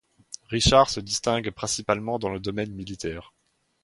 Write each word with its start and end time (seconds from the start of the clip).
Richard 0.49 0.89
se 0.89 0.99
distingue 0.99 1.51
principalement 1.51 2.17
dans 2.17 2.31
le 2.31 2.39
domaine 2.39 2.73
militaire. 2.73 3.33